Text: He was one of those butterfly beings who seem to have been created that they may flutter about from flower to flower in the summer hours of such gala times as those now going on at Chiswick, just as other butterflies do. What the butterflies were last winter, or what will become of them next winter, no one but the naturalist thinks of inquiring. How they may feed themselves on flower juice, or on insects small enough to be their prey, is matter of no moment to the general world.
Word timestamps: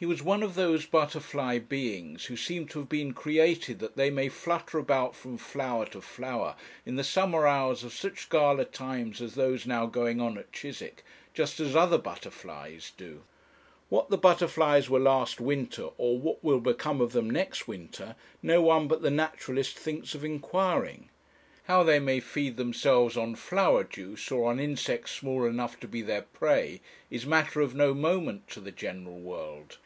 He 0.00 0.06
was 0.06 0.22
one 0.22 0.42
of 0.42 0.54
those 0.54 0.86
butterfly 0.86 1.58
beings 1.58 2.24
who 2.24 2.34
seem 2.34 2.66
to 2.68 2.78
have 2.78 2.88
been 2.88 3.12
created 3.12 3.80
that 3.80 3.96
they 3.96 4.08
may 4.08 4.30
flutter 4.30 4.78
about 4.78 5.14
from 5.14 5.36
flower 5.36 5.84
to 5.88 6.00
flower 6.00 6.56
in 6.86 6.96
the 6.96 7.04
summer 7.04 7.46
hours 7.46 7.84
of 7.84 7.92
such 7.92 8.30
gala 8.30 8.64
times 8.64 9.20
as 9.20 9.34
those 9.34 9.66
now 9.66 9.84
going 9.84 10.18
on 10.18 10.38
at 10.38 10.54
Chiswick, 10.54 11.04
just 11.34 11.60
as 11.60 11.76
other 11.76 11.98
butterflies 11.98 12.92
do. 12.96 13.20
What 13.90 14.08
the 14.08 14.16
butterflies 14.16 14.88
were 14.88 14.98
last 14.98 15.38
winter, 15.38 15.90
or 15.98 16.18
what 16.18 16.42
will 16.42 16.60
become 16.60 17.02
of 17.02 17.12
them 17.12 17.28
next 17.28 17.68
winter, 17.68 18.16
no 18.42 18.62
one 18.62 18.88
but 18.88 19.02
the 19.02 19.10
naturalist 19.10 19.78
thinks 19.78 20.14
of 20.14 20.24
inquiring. 20.24 21.10
How 21.64 21.82
they 21.82 21.98
may 22.00 22.20
feed 22.20 22.56
themselves 22.56 23.18
on 23.18 23.34
flower 23.36 23.84
juice, 23.84 24.30
or 24.30 24.50
on 24.50 24.58
insects 24.58 25.10
small 25.12 25.44
enough 25.44 25.78
to 25.80 25.86
be 25.86 26.00
their 26.00 26.22
prey, 26.22 26.80
is 27.10 27.26
matter 27.26 27.60
of 27.60 27.74
no 27.74 27.92
moment 27.92 28.48
to 28.48 28.60
the 28.60 28.72
general 28.72 29.18
world. 29.18 29.76